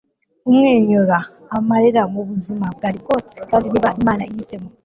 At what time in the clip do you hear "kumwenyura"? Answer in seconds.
0.41-1.17